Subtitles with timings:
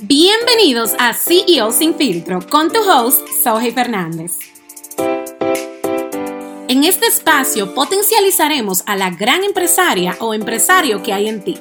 [0.00, 4.38] Bienvenidos a CEO Sin Filtro con tu host, Soji Fernández.
[6.68, 11.58] En este espacio potencializaremos a la gran empresaria o empresario que hay en ti.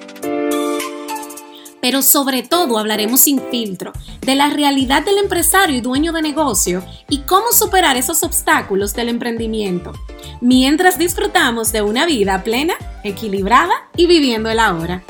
[1.81, 3.91] Pero sobre todo hablaremos sin filtro
[4.21, 9.09] de la realidad del empresario y dueño de negocio y cómo superar esos obstáculos del
[9.09, 9.93] emprendimiento,
[10.41, 15.03] mientras disfrutamos de una vida plena, equilibrada y viviendo el ahora.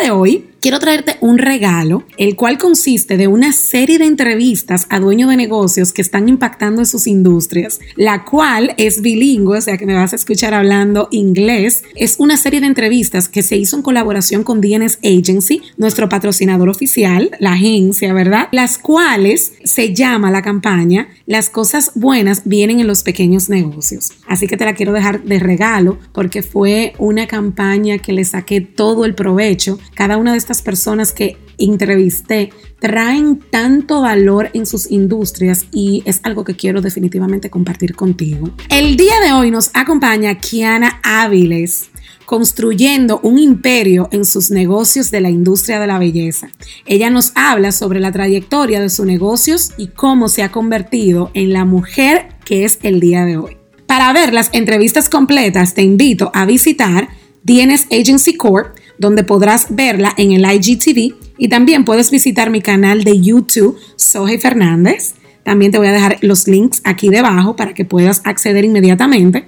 [0.00, 5.00] De hoy quiero traerte un regalo, el cual consiste de una serie de entrevistas a
[5.00, 9.78] dueños de negocios que están impactando en sus industrias, la cual es bilingüe, o sea
[9.78, 11.82] que me vas a escuchar hablando inglés.
[11.94, 16.68] Es una serie de entrevistas que se hizo en colaboración con DNS Agency, nuestro patrocinador
[16.68, 18.48] oficial, la agencia, ¿verdad?
[18.52, 24.12] Las cuales se llama la campaña Las cosas buenas vienen en los pequeños negocios.
[24.26, 28.60] Así que te la quiero dejar de regalo porque fue una campaña que le saqué
[28.60, 34.90] todo el provecho cada una de estas personas que entrevisté traen tanto valor en sus
[34.90, 38.50] industrias y es algo que quiero definitivamente compartir contigo.
[38.68, 41.90] El día de hoy nos acompaña Kiana Áviles
[42.30, 46.48] construyendo un imperio en sus negocios de la industria de la belleza.
[46.86, 51.52] Ella nos habla sobre la trayectoria de sus negocios y cómo se ha convertido en
[51.52, 53.56] la mujer que es el día de hoy.
[53.86, 57.08] Para ver las entrevistas completas te invito a visitar
[57.42, 63.02] DNS Agency Corp donde podrás verla en el IGTV y también puedes visitar mi canal
[63.02, 65.14] de YouTube, Soje Fernández.
[65.42, 69.46] También te voy a dejar los links aquí debajo para que puedas acceder inmediatamente.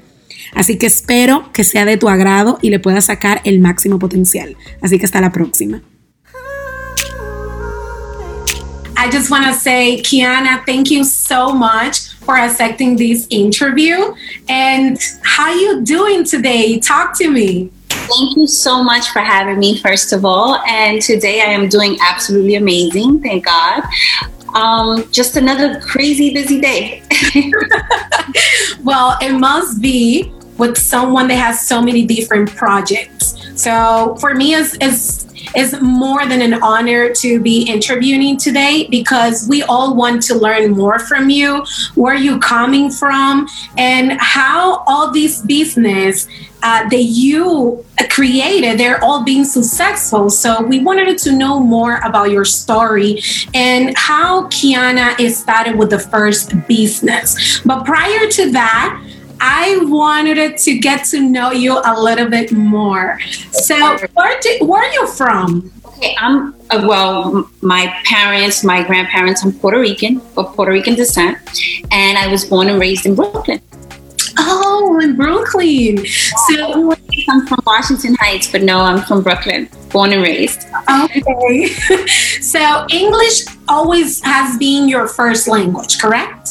[0.55, 4.56] Así que espero que sea de tu agrado y le puedas sacar el máximo potencial.
[4.80, 5.83] Así que hasta la próxima.
[8.97, 14.14] I just want to say, Kiana, thank you so much for accepting this interview.
[14.48, 16.78] And how you doing today?
[16.78, 17.70] Talk to me.
[17.93, 20.57] Thank you so much for having me, first of all.
[20.67, 23.20] And today I am doing absolutely amazing.
[23.20, 23.83] Thank God.
[24.55, 27.03] Um, just another crazy busy day.
[28.83, 33.36] well, it must be with someone that has so many different projects.
[33.55, 39.46] So for me, it's, it's it's more than an honor to be interviewing today because
[39.48, 41.64] we all want to learn more from you,
[41.95, 46.29] where you coming from, and how all this business
[46.62, 50.30] uh, that you created, they're all being successful.
[50.30, 53.20] So we wanted to know more about your story
[53.52, 57.61] and how Kiana is started with the first business.
[57.64, 59.02] But prior to that,
[59.45, 63.19] I wanted to get to know you a little bit more.
[63.51, 65.73] So, where, do, where are you from?
[65.85, 67.51] Okay, I'm uh, well.
[67.61, 71.39] My parents, my grandparents, I'm Puerto Rican of Puerto Rican descent,
[71.91, 73.61] and I was born and raised in Brooklyn.
[74.39, 76.07] Oh, in Brooklyn.
[76.07, 76.95] So
[77.29, 80.67] I'm from Washington Heights, but no, I'm from Brooklyn, born and raised.
[80.89, 81.67] Okay.
[82.41, 86.51] so English always has been your first language, correct?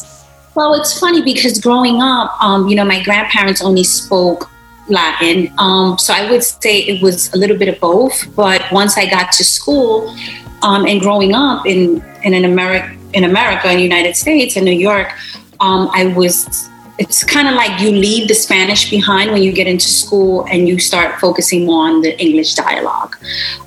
[0.54, 4.52] Well, it's funny because growing up, um, you know, my grandparents only spoke
[4.90, 5.54] Latin.
[5.58, 8.36] Um, so I would say it was a little bit of both.
[8.36, 10.14] But once I got to school
[10.62, 14.66] um, and growing up in, in an America, in America, in the United States, in
[14.66, 15.12] New York,
[15.60, 16.70] um, I was
[17.02, 20.68] it's kind of like you leave the Spanish behind when you get into school and
[20.68, 23.18] you start focusing more on the English dialogue.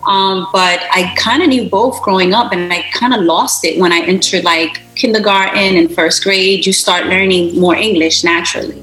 [0.07, 3.81] Um, but I kind of knew both growing up, and I kind of lost it
[3.81, 6.65] when I entered like kindergarten and first grade.
[6.65, 8.81] You start learning more English naturally.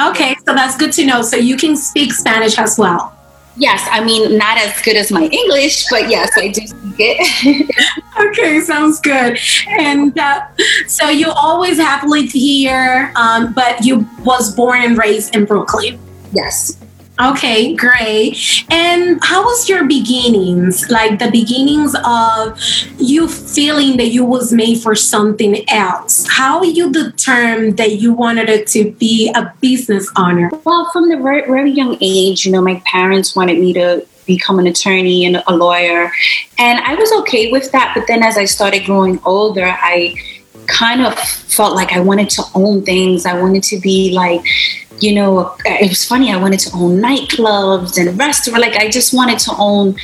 [0.00, 1.22] Okay, so that's good to know.
[1.22, 3.17] So you can speak Spanish as well.
[3.58, 7.74] Yes, I mean not as good as my English, but yes, I do speak it.
[8.20, 9.38] okay, sounds good.
[9.80, 10.46] And uh,
[10.86, 15.98] so you always have lived here, um, but you was born and raised in Brooklyn.
[16.32, 16.78] Yes.
[17.20, 18.64] Okay, great.
[18.70, 20.88] And how was your beginnings?
[20.88, 22.60] Like the beginnings of
[22.98, 26.28] you feeling that you was made for something else.
[26.28, 30.48] How you determined that you wanted it to be a business owner?
[30.64, 34.60] Well, from the very, very young age, you know, my parents wanted me to become
[34.60, 36.12] an attorney and a lawyer.
[36.58, 37.94] And I was okay with that.
[37.96, 40.14] But then as I started growing older, I
[40.68, 43.26] kind of felt like I wanted to own things.
[43.26, 44.44] I wanted to be like,
[45.00, 46.32] you know, it was funny.
[46.32, 48.60] I wanted to own nightclubs and restaurants.
[48.60, 49.96] Like I just wanted to own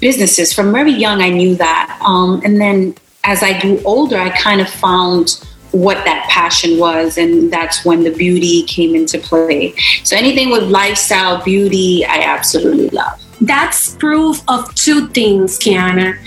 [0.00, 0.52] businesses.
[0.52, 2.00] From very young, I knew that.
[2.04, 2.94] Um, and then
[3.24, 8.02] as I grew older, I kind of found what that passion was, and that's when
[8.02, 9.74] the beauty came into play.
[10.02, 13.20] So anything with lifestyle, beauty, I absolutely love.
[13.40, 16.18] That's proof of two things, Kiana.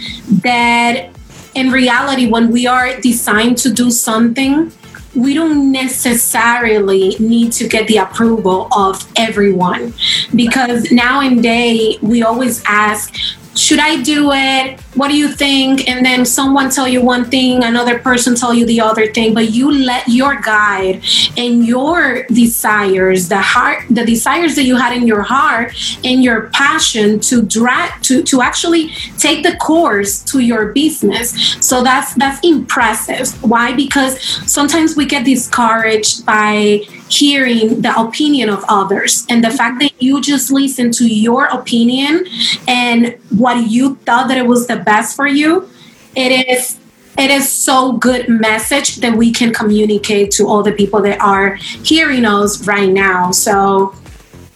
[0.43, 1.09] That
[1.55, 4.71] in reality, when we are designed to do something,
[5.15, 9.93] we don't necessarily need to get the approval of everyone
[10.35, 13.15] because nowadays we always ask
[13.55, 14.79] should I do it?
[14.95, 15.87] What do you think?
[15.87, 19.51] And then someone tell you one thing, another person tell you the other thing, but
[19.51, 21.03] you let your guide
[21.37, 25.73] and your desires, the heart, the desires that you had in your heart
[26.03, 31.57] and your passion to drag to to actually take the course to your business.
[31.61, 33.29] So that's that's impressive.
[33.43, 33.73] Why?
[33.73, 34.21] Because
[34.51, 40.21] sometimes we get discouraged by hearing the opinion of others and the fact that you
[40.21, 42.25] just listen to your opinion
[42.67, 45.69] and what you thought that it was the best for you
[46.15, 46.79] it is
[47.17, 51.55] it is so good message that we can communicate to all the people that are
[51.55, 53.93] hearing us right now so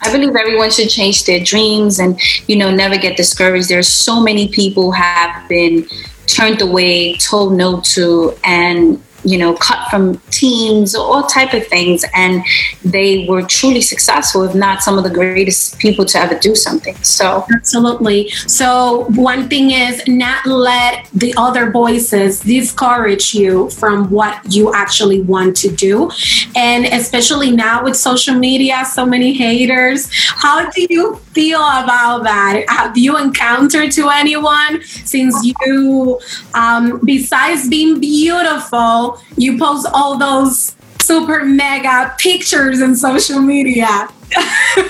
[0.02, 3.68] I believe everyone should change their dreams and you know never get discouraged.
[3.68, 5.88] There's so many people have been
[6.28, 11.66] turned away, told no to, and you know, cut from teams, or all type of
[11.68, 12.44] things, and
[12.84, 16.96] they were truly successful, if not some of the greatest people to ever do something.
[17.04, 18.30] So absolutely.
[18.48, 25.22] So one thing is not let the other voices discourage you from what you actually
[25.22, 26.10] want to do,
[26.56, 30.10] and especially now with social media, so many haters.
[30.14, 32.64] How do you feel about that?
[32.70, 36.20] Have you encountered to anyone since you,
[36.54, 39.17] um, besides being beautiful?
[39.38, 44.10] You post all those super mega pictures in social media.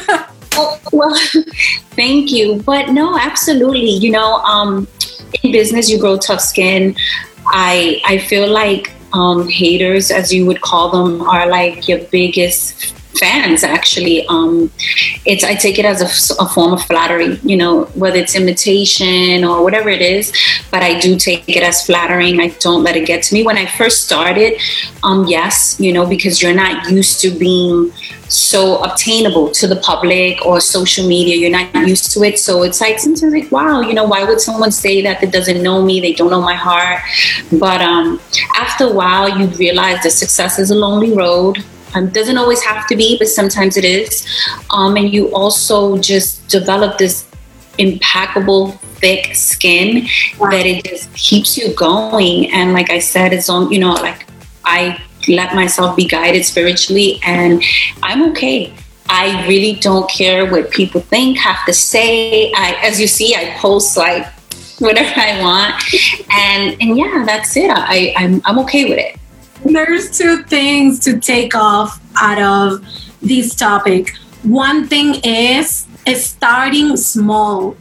[0.55, 1.19] well, well,
[1.91, 2.61] thank you.
[2.65, 3.89] But no, absolutely.
[3.89, 4.87] You know, um,
[5.43, 6.95] in business, you grow tough skin.
[7.45, 12.96] I I feel like um, haters, as you would call them, are like your biggest
[13.17, 14.25] fans actually.
[14.27, 14.71] Um,
[15.25, 19.43] it's i take it as a, a, form of flattery you know whether it's imitation
[19.43, 20.31] or whatever it is
[20.71, 22.39] but i do take it as flattering.
[22.39, 23.43] I don't let it get to me.
[23.43, 24.59] When i first started
[25.03, 27.91] um, yes you know because you're not used to being
[28.29, 31.37] so obtainable to the public or social media.
[31.37, 32.37] You're not used to it.
[32.37, 35.61] So it's like sometimes like wow you know why would someone say that that doesn't
[35.63, 36.01] know me?
[36.01, 37.01] They don't know my heart.
[37.51, 38.19] But um,
[38.55, 42.87] after a while you realize that success is a lonely road um, doesn't always have
[42.87, 44.27] to be, but sometimes it is.
[44.71, 47.27] Um, and you also just develop this
[47.77, 50.07] impeccable thick skin
[50.39, 50.49] wow.
[50.49, 52.51] that it just keeps you going.
[52.51, 54.25] And like I said, it's on, you know, like
[54.65, 57.63] I let myself be guided spiritually and
[58.03, 58.73] I'm okay.
[59.09, 62.51] I really don't care what people think, have to say.
[62.53, 64.25] I, as you see, I post like
[64.79, 65.81] whatever I want,
[66.31, 67.71] and and yeah, that's it.
[67.71, 69.17] I I'm I'm okay with it.
[69.65, 72.85] There's two things to take off out of
[73.21, 74.15] this topic.
[74.43, 77.75] One thing is, starting small.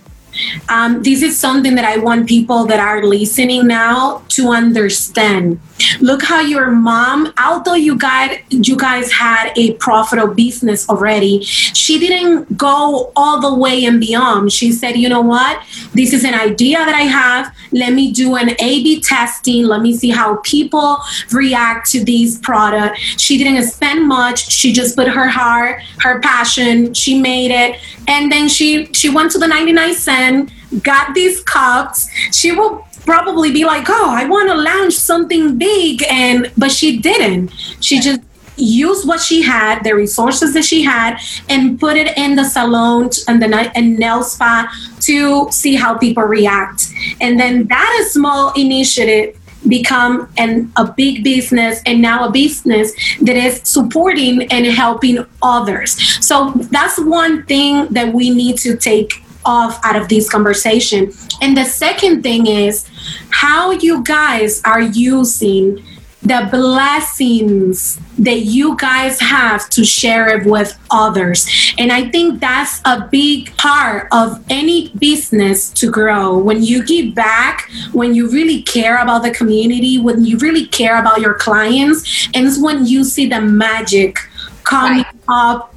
[0.69, 5.61] Um, this is something that I want people that are listening now to understand.
[6.01, 11.99] Look how your mom, although you guys you guys had a profitable business already, she
[11.99, 14.53] didn't go all the way and beyond.
[14.53, 15.63] She said, you know what?
[15.93, 17.55] This is an idea that I have.
[17.73, 19.65] Let me do an A-B testing.
[19.65, 20.99] Let me see how people
[21.33, 23.01] react to these products.
[23.21, 24.51] She didn't spend much.
[24.51, 26.95] She just put her heart, her passion.
[26.95, 30.51] She made it, and then she she went to the 99 cent,
[30.83, 32.09] got these cups.
[32.33, 36.99] She will probably be like, "Oh, I want to launch something big," and but she
[36.99, 37.53] didn't.
[37.81, 38.21] She just
[38.57, 43.11] used what she had, the resources that she had, and put it in the salon
[43.29, 46.89] and the and nail spa to see how people react.
[47.21, 49.37] And then that small initiative
[49.69, 55.97] become an, a big business and now a business that is supporting and helping others.
[56.25, 61.13] So that's one thing that we need to take off out of this conversation.
[61.41, 62.87] And the second thing is
[63.31, 65.83] how you guys are using
[66.23, 71.47] the blessings that you guys have to share it with others.
[71.79, 76.37] And I think that's a big part of any business to grow.
[76.37, 80.99] When you give back, when you really care about the community, when you really care
[80.99, 84.19] about your clients, and it's when you see the magic
[84.65, 85.16] coming right.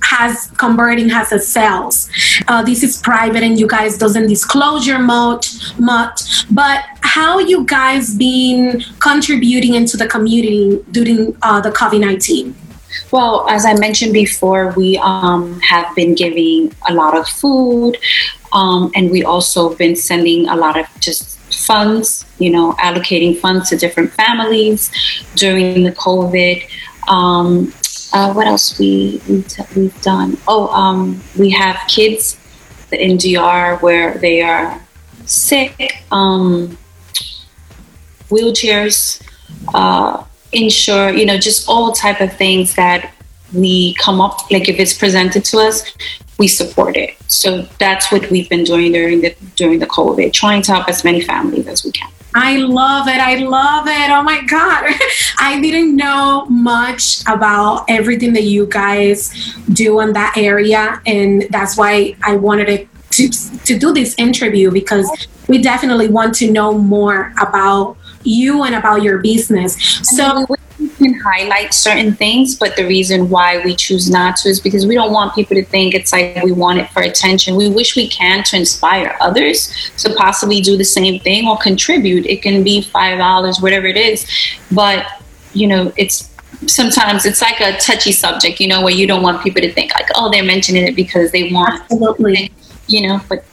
[0.02, 2.10] Has converting has a sales.
[2.48, 6.46] Uh, this is private and you guys doesn't disclose your much much.
[6.54, 12.56] But how you guys been contributing into the community during uh, the COVID nineteen?
[13.12, 17.98] Well, as I mentioned before, we um, have been giving a lot of food,
[18.52, 22.26] um, and we also been sending a lot of just funds.
[22.40, 24.92] You know, allocating funds to different families
[25.36, 26.68] during the COVID.
[27.08, 27.74] Um,
[28.14, 29.22] uh, what else we,
[29.76, 30.38] we've done?
[30.48, 32.40] Oh, um, we have kids
[32.92, 34.82] in DR where they are
[35.26, 36.78] sick, um,
[38.30, 39.22] wheelchairs,
[39.74, 43.14] uh, ensure, you know, just all type of things that
[43.54, 45.84] we come up like if it's presented to us,
[46.38, 47.16] we support it.
[47.28, 51.04] So that's what we've been doing during the during the COVID, trying to help as
[51.04, 52.10] many families as we can.
[52.42, 53.20] I love it.
[53.20, 54.10] I love it.
[54.10, 54.86] Oh my God.
[55.40, 61.02] I didn't know much about everything that you guys do in that area.
[61.06, 65.10] And that's why I wanted to, to do this interview because
[65.50, 69.76] we definitely want to know more about you and about your business.
[70.04, 70.46] So
[71.00, 74.94] can highlight certain things, but the reason why we choose not to is because we
[74.94, 77.56] don't want people to think it's like we want it for attention.
[77.56, 82.26] We wish we can to inspire others to possibly do the same thing or contribute.
[82.28, 84.28] It can be five dollars, whatever it is,
[84.72, 85.08] but
[85.54, 86.30] you know, it's
[86.68, 89.94] sometimes it's like a touchy subject, you know, where you don't want people to think
[89.96, 92.52] like, oh, they're mentioning it because they want, absolutely,
[92.88, 93.44] you know, but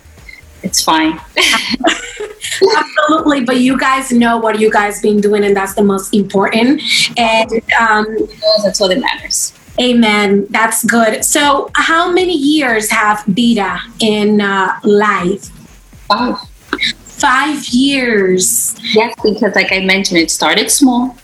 [0.62, 1.20] it's fine.
[2.76, 6.82] Absolutely, but you guys know what you guys been doing, and that's the most important.
[7.16, 8.06] And um,
[8.62, 9.52] that's what it matters.
[9.80, 10.46] Amen.
[10.50, 11.24] That's good.
[11.24, 15.48] So, how many years have Vida in uh, life?
[16.08, 16.38] Five.
[17.04, 18.74] Five years.
[18.94, 21.16] Yes, because like I mentioned, it started small,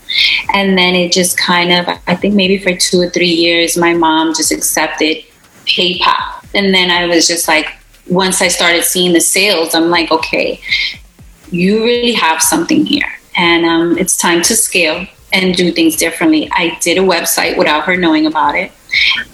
[0.55, 3.95] and then it just kind of, I think maybe for two or three years, my
[3.95, 5.19] mom just accepted
[5.67, 7.77] PayPal, and then I was just like,
[8.09, 10.61] once I started seeing the sales, I'm like, okay,
[11.53, 13.09] you really have something here.
[13.37, 16.49] And um, it's time to scale and do things differently.
[16.53, 18.73] I did a website without her knowing about it.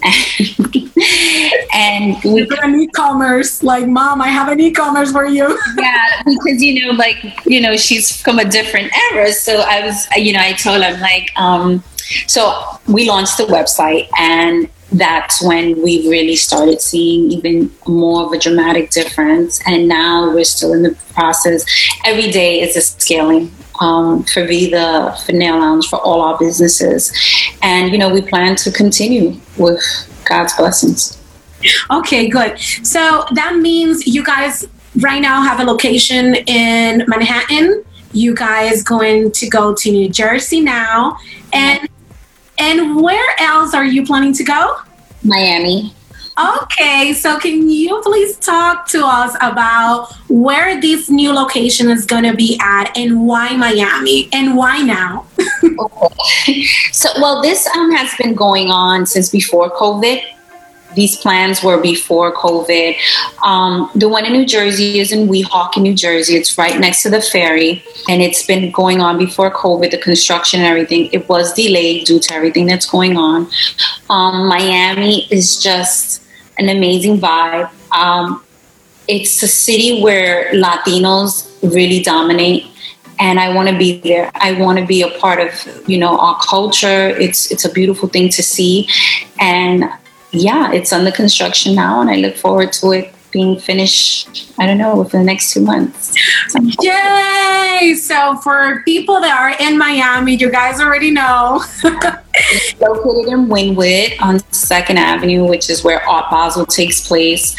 [1.73, 6.61] and, we did an e-commerce like mom i have an e-commerce for you yeah because
[6.61, 10.39] you know like you know she's from a different era so i was you know
[10.39, 11.83] i told her like um
[12.27, 18.31] so we launched the website and that's when we really started seeing even more of
[18.31, 19.61] a dramatic difference.
[19.67, 21.63] And now we're still in the process.
[22.05, 23.51] Every day is a scaling
[23.81, 27.13] um, for Vida, for Nail Lounge, for all our businesses.
[27.61, 29.81] And, you know, we plan to continue with
[30.25, 31.17] God's blessings.
[31.91, 32.59] Okay, good.
[32.59, 34.67] So that means you guys
[35.01, 37.83] right now have a location in Manhattan.
[38.11, 41.17] You guys going to go to New Jersey now.
[41.53, 41.87] And
[42.59, 44.77] and where else are you planning to go?
[45.23, 45.93] Miami.
[46.61, 52.23] Okay, so can you please talk to us about where this new location is going
[52.23, 55.25] to be at and why Miami and why now?
[56.93, 60.21] so, well, this um, has been going on since before COVID
[60.95, 62.95] these plans were before COVID.
[63.43, 66.35] Um, the one in New Jersey is in Weehawken, New Jersey.
[66.35, 69.91] It's right next to the ferry, and it's been going on before COVID.
[69.91, 73.47] The construction and everything it was delayed due to everything that's going on.
[74.09, 76.23] Um, Miami is just
[76.57, 77.69] an amazing vibe.
[77.91, 78.43] Um,
[79.07, 82.65] it's a city where Latinos really dominate
[83.19, 84.31] and I want to be there.
[84.35, 87.09] I want to be a part of, you know, our culture.
[87.09, 88.87] It's it's a beautiful thing to see,
[89.39, 89.83] and
[90.31, 94.77] yeah, it's under construction now, and I look forward to it being finished, I don't
[94.77, 96.15] know, within the next two months.
[96.81, 97.95] Yay!
[97.95, 101.63] So, for people that are in Miami, you guys already know.
[101.83, 107.55] it's located in Wynwood on 2nd Avenue, which is where Art Basel takes place.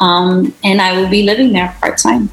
[0.00, 2.30] Um, and I will be living there part time.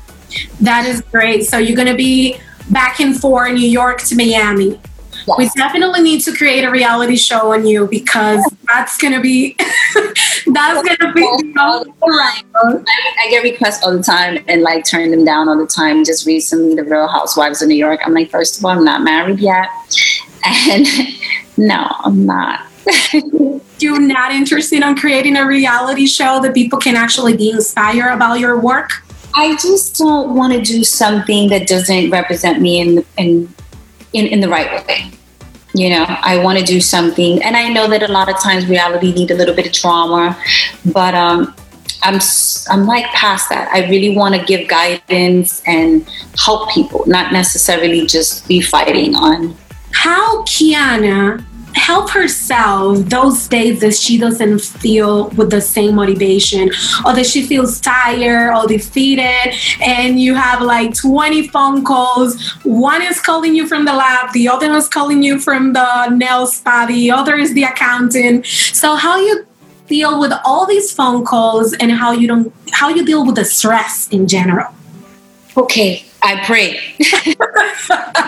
[0.62, 1.46] That is great.
[1.46, 2.40] So, you're going to be
[2.70, 4.80] back and forth New York to Miami.
[5.28, 5.38] Yes.
[5.38, 9.56] We definitely need to create a reality show on you because that's gonna be
[10.48, 11.22] that's gonna be
[11.56, 12.44] right.
[12.56, 12.84] I,
[13.24, 16.06] I get requests all the time and like turn them down all the time.
[16.06, 18.02] Just recently, the Real Housewives of New York.
[18.06, 19.70] I'm like, first of all, I'm not married yet,
[20.46, 20.86] and
[21.58, 22.62] no, I'm not.
[23.80, 28.40] You're not interested in creating a reality show that people can actually be inspired about
[28.40, 28.92] your work.
[29.34, 33.55] I just don't want to do something that doesn't represent me in in
[34.16, 35.12] in, in the right way.
[35.74, 38.66] You know i want to do something and i know that a lot of times
[38.66, 40.38] reality need a little bit of drama
[40.94, 41.54] but um
[42.06, 42.20] i'm
[42.70, 43.70] i'm like past that.
[43.72, 46.08] I really want to give guidance and
[46.38, 49.56] help people not necessarily just be fighting on.
[49.92, 51.44] How kiana
[51.76, 56.70] help herself those days that she doesn't feel with the same motivation
[57.06, 59.54] or that she feels tired or defeated.
[59.82, 62.42] And you have like 20 phone calls.
[62.64, 66.48] One is calling you from the lab the other is calling you from the nail
[66.48, 68.46] spa the other is the accountant.
[68.46, 69.46] So how you
[69.88, 73.46] deal with all these phone calls and how you don't how you deal with the
[73.46, 74.74] stress in general?
[75.56, 76.80] Okay i pray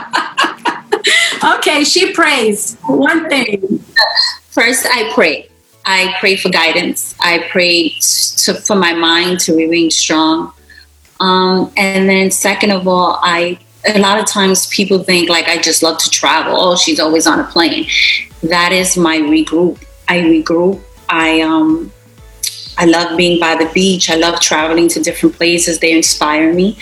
[1.84, 2.78] she prays.
[2.86, 3.84] One thing.
[4.50, 5.50] First, I pray.
[5.86, 7.16] I pray for guidance.
[7.20, 10.54] I pray to, for my mind to remain strong.
[11.20, 15.58] Um, and then, second of all, I a lot of times people think like I
[15.58, 16.56] just love to travel.
[16.60, 17.88] Oh, she's always on a plane.
[18.44, 19.82] That is my regroup.
[20.08, 20.82] I regroup.
[21.10, 21.92] I um
[22.78, 24.10] I love being by the beach.
[24.10, 25.80] I love traveling to different places.
[25.80, 26.78] They inspire me.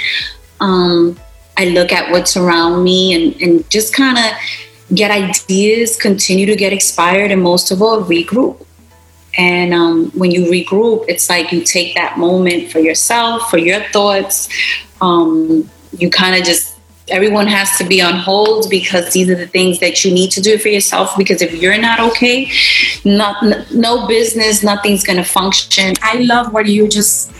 [0.59, 1.17] Um,
[1.57, 4.25] I look at what's around me and, and just kind of
[4.93, 8.65] get ideas, continue to get inspired, and most of all, regroup.
[9.37, 13.81] And um, when you regroup, it's like you take that moment for yourself, for your
[13.91, 14.47] thoughts.
[15.01, 16.75] Um, you kind of just
[17.09, 20.41] everyone has to be on hold because these are the things that you need to
[20.41, 22.49] do for yourself because if you're not okay
[23.03, 27.31] not no business nothing's going to function i love what you just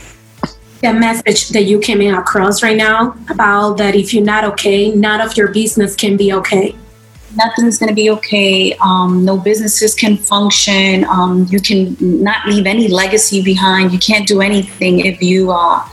[0.82, 4.92] the message that you came in across right now about that if you're not okay
[4.92, 6.76] none of your business can be okay
[7.36, 12.66] nothing's going to be okay um, no businesses can function um, you can not leave
[12.66, 15.90] any legacy behind you can't do anything if you are uh,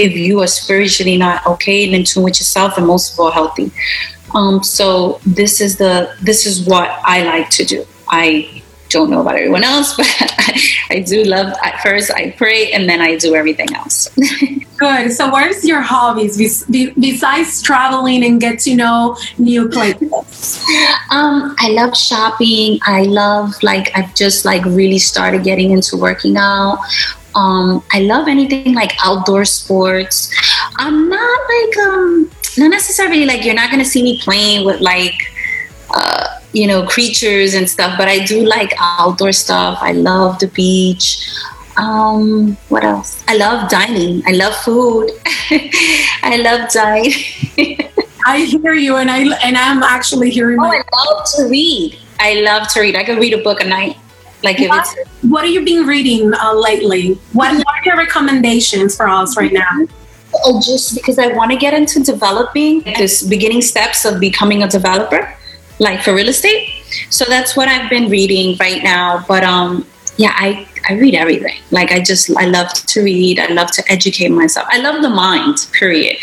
[0.00, 3.30] if you are spiritually not okay and in tune with yourself and most of all
[3.30, 3.70] healthy.
[4.34, 7.84] Um, so this is the this is what I like to do.
[8.08, 8.59] I
[8.90, 10.06] don't know about everyone else, but
[10.90, 11.56] I do love.
[11.62, 14.10] At first, I pray, and then I do everything else.
[14.76, 15.12] Good.
[15.12, 16.36] So, where's your hobbies
[16.68, 20.64] besides traveling and get to know new places?
[21.10, 22.78] Um, I love shopping.
[22.84, 26.78] I love like I've just like really started getting into working out.
[27.34, 30.34] Um, I love anything like outdoor sports.
[30.76, 35.14] I'm not like um not necessarily like you're not gonna see me playing with like
[35.92, 39.78] uh, you know creatures and stuff, but I do like outdoor stuff.
[39.80, 41.26] I love the beach.
[41.76, 43.24] Um, what else?
[43.28, 44.22] I love dining.
[44.26, 45.10] I love food.
[46.22, 47.12] I love dining.
[48.26, 50.58] I hear you, and I and I'm actually hearing.
[50.58, 51.98] Oh, my- I love to read.
[52.18, 52.96] I love to read.
[52.96, 53.96] I could read a book a night.
[54.42, 57.14] Like if what, what have you been reading uh, lately?
[57.32, 59.86] What, what are your recommendations for us right now?
[60.34, 64.68] Oh, just because I want to get into developing this beginning steps of becoming a
[64.68, 65.34] developer,
[65.80, 66.68] like for real estate.
[67.08, 69.24] So that's what I've been reading right now.
[69.26, 69.84] But um,
[70.16, 71.58] yeah, I I read everything.
[71.72, 73.40] Like I just I love to read.
[73.40, 74.68] I love to educate myself.
[74.70, 75.68] I love the mind.
[75.72, 76.16] Period.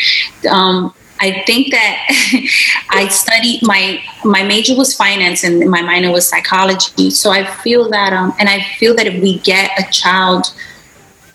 [0.48, 2.08] Um, I think that
[2.90, 7.10] I studied my my major was finance and my minor was psychology.
[7.10, 10.54] So I feel that um, and I feel that if we get a child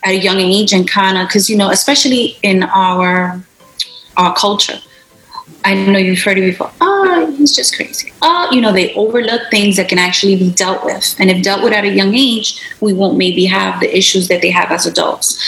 [0.04, 3.42] at a young age and kind of because you know especially in our
[4.16, 4.80] our culture
[5.66, 6.72] I know you've heard it before.
[6.82, 8.12] Oh, he's just crazy.
[8.22, 11.16] Oh, you know, they overlook things that can actually be dealt with.
[11.20, 14.42] And if dealt with at a young age, we won't maybe have the issues that
[14.42, 15.40] they have as adults.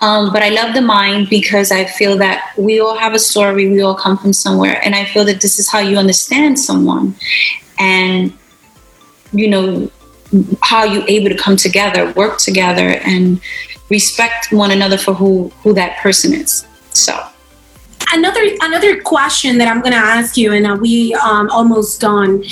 [0.00, 3.68] Um, but I love the mind because I feel that we all have a story,
[3.68, 4.80] we all come from somewhere.
[4.84, 7.14] And I feel that this is how you understand someone.
[7.78, 8.32] And,
[9.32, 9.90] you know,
[10.62, 13.40] how you able to come together, work together, and
[13.88, 16.66] respect one another for who, who that person is.
[16.90, 17.24] So
[18.14, 22.42] another another question that I'm going to ask you, and we um, almost done,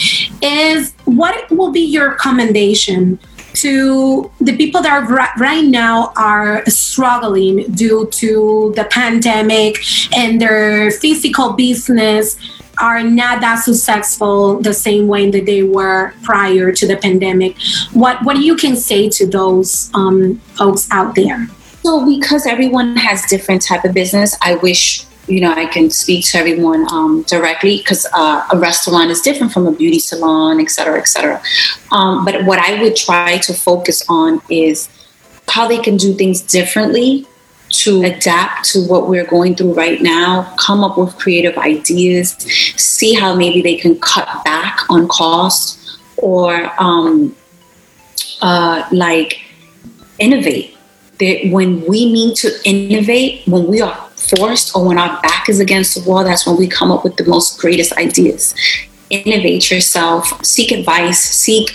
[0.43, 3.19] is what will be your commendation
[3.55, 5.07] to the people that are
[5.39, 9.77] right now are struggling due to the pandemic
[10.17, 12.39] and their physical business
[12.79, 17.57] are not that successful the same way that they were prior to the pandemic?
[17.93, 21.49] What what you can say to those um, folks out there?
[21.83, 26.27] So because everyone has different type of business i wish you know, I can speak
[26.27, 30.71] to everyone um, directly because uh, a restaurant is different from a beauty salon, et
[30.71, 31.41] cetera, et cetera.
[31.93, 34.89] Um, but what I would try to focus on is
[35.49, 37.27] how they can do things differently
[37.71, 42.33] to adapt to what we're going through right now, come up with creative ideas,
[42.77, 47.35] see how maybe they can cut back on cost or um,
[48.43, 49.41] uh, like
[50.19, 50.77] innovate.
[51.19, 55.61] That when we need to innovate, when we are forced or when our back is
[55.61, 58.55] against the wall, that's when we come up with the most greatest ideas.
[59.11, 61.75] Innovate yourself, seek advice, seek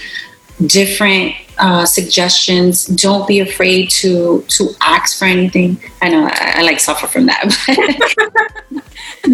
[0.65, 2.85] different uh, suggestions.
[2.85, 5.79] Don't be afraid to to ask for anything.
[6.01, 7.43] I know I, I like suffer from that,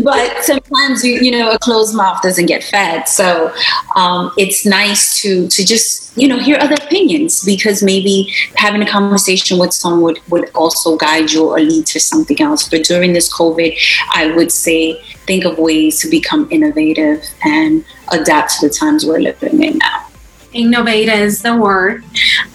[0.04, 3.08] but sometimes you you know a closed mouth doesn't get fed.
[3.08, 3.54] So
[3.96, 8.90] um, it's nice to to just you know hear other opinions because maybe having a
[8.90, 12.70] conversation with someone would, would also guide you or lead to something else.
[12.70, 13.78] But during this COVID,
[14.14, 19.20] I would say think of ways to become innovative and adapt to the times we're
[19.20, 20.08] living in now
[20.54, 22.04] innovate is the word.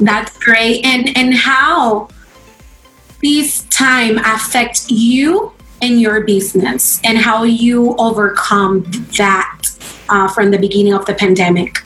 [0.01, 0.85] That's great.
[0.85, 2.09] And and how
[3.23, 8.85] this time affect you and your business and how you overcome
[9.17, 9.63] that
[10.09, 11.79] uh, from the beginning of the pandemic?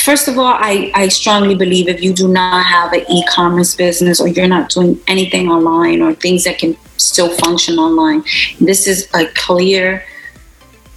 [0.00, 3.74] First of all, I, I strongly believe if you do not have an e commerce
[3.74, 8.22] business or you're not doing anything online or things that can still function online,
[8.60, 10.04] this is a clear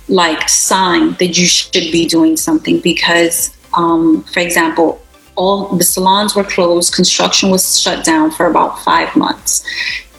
[0.10, 5.02] like sign that you should be doing something because, um, for example,
[5.36, 9.64] all the salons were closed, construction was shut down for about five months.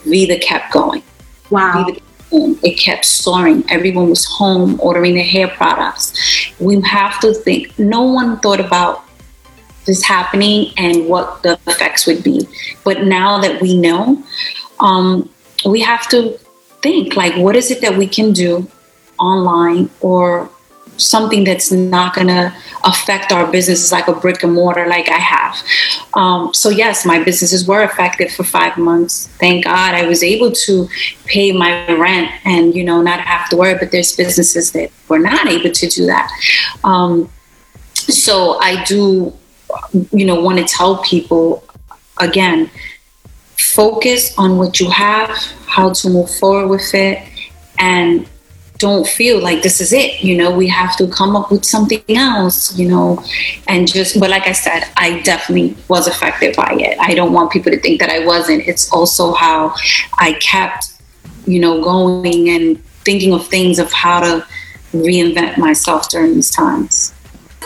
[0.04, 1.02] Vida kept going.
[1.50, 1.86] Wow.
[2.30, 3.64] It kept soaring.
[3.70, 6.12] Everyone was home ordering their hair products.
[6.60, 9.04] We have to think, no one thought about
[9.86, 12.46] this happening and what the effects would be.
[12.84, 14.22] But now that we know,
[14.80, 15.30] um,
[15.64, 16.38] we have to
[16.82, 18.68] think like, what is it that we can do
[19.18, 20.50] online or
[20.98, 25.18] something that's not going to affect our businesses like a brick and mortar like I
[25.18, 25.56] have.
[26.14, 29.28] Um, so, yes, my businesses were affected for five months.
[29.38, 30.88] Thank God I was able to
[31.24, 33.78] pay my rent and, you know, not have to worry.
[33.78, 36.30] But there's businesses that were not able to do that.
[36.84, 37.30] Um,
[37.94, 39.32] so, I do,
[40.12, 41.64] you know, want to tell people
[42.20, 42.70] again,
[43.56, 45.30] focus on what you have,
[45.66, 47.22] how to move forward with it,
[47.78, 48.28] and
[48.78, 52.02] don't feel like this is it you know we have to come up with something
[52.08, 53.22] else you know
[53.66, 56.96] and just but like i said i definitely was affected by it.
[57.00, 58.66] I don't want people to think that i wasn't.
[58.66, 59.74] It's also how
[60.18, 60.92] i kept
[61.46, 64.46] you know going and thinking of things of how to
[64.92, 67.14] reinvent myself during these times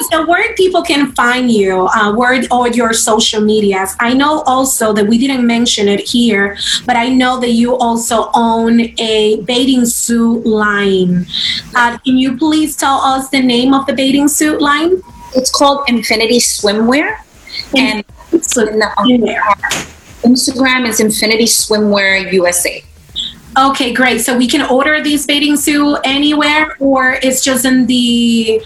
[0.01, 3.95] so where people can find you, uh, where all your social medias.
[4.01, 8.31] I know also that we didn't mention it here, but I know that you also
[8.35, 11.27] own a bathing suit line.
[11.75, 15.03] Uh, can you please tell us the name of the bathing suit line?
[15.35, 17.19] It's called Infinity Swimwear,
[17.77, 18.93] and swimwear.
[20.23, 22.85] Instagram is Infinity Swimwear USA.
[23.59, 24.21] Okay, great.
[24.21, 28.63] So we can order these bathing suit anywhere, or it's just in the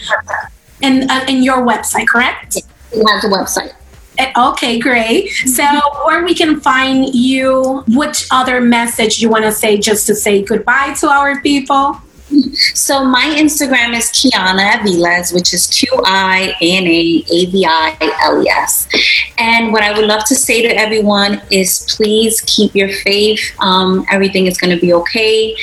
[0.83, 2.57] in uh, in your website, correct?
[2.57, 3.75] It has a website.
[4.19, 5.29] Eh, okay, great.
[5.29, 5.65] So,
[6.07, 10.43] where we can find you, which other message you want to say just to say
[10.43, 12.01] goodbye to our people?
[12.75, 17.97] So, my Instagram is Kiana Aviles, which is Q I N A A V I
[18.23, 18.89] L E S.
[19.39, 23.55] And what I would love to say to everyone is please keep your faith.
[23.61, 25.57] Um, everything is going to be okay.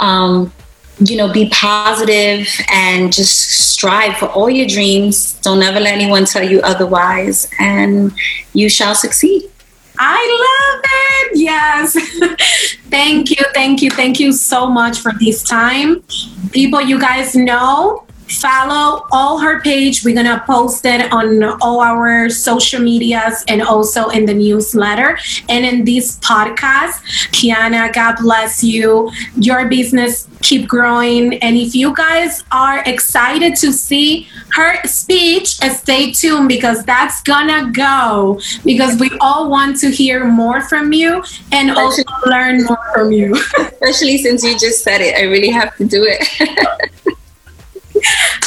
[0.00, 0.52] Um,
[0.98, 5.40] you know, be positive and just strive for all your dreams.
[5.40, 8.12] Don't ever let anyone tell you otherwise, and
[8.52, 9.50] you shall succeed.
[9.98, 11.38] I love it.
[11.38, 12.78] Yes.
[12.90, 16.02] thank you, thank you, thank you so much for this time.
[16.50, 18.06] People, you guys know
[18.40, 20.04] follow all her page.
[20.04, 25.18] We're gonna post it on all our social medias and also in the newsletter
[25.48, 27.02] and in this podcast.
[27.32, 29.10] Kiana god bless you.
[29.36, 31.34] Your business keep growing.
[31.38, 37.70] And if you guys are excited to see her speech stay tuned because that's gonna
[37.72, 43.12] go because we all want to hear more from you and also learn more from
[43.12, 43.34] you.
[43.58, 46.90] Especially since you just said it i really have to do it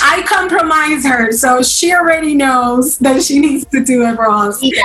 [0.08, 4.16] I compromise her, so she already knows that she needs to do it.
[4.62, 4.82] Yeah.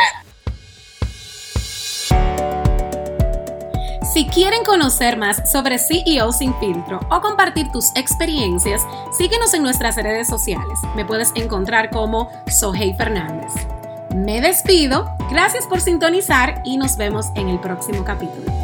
[4.15, 8.83] Si quieren conocer más sobre CEO Sin Filtro o compartir tus experiencias,
[9.17, 10.81] síguenos en nuestras redes sociales.
[10.97, 13.53] Me puedes encontrar como Sohey Fernández.
[14.15, 18.60] Me despido, gracias por sintonizar y nos vemos en el próximo capítulo.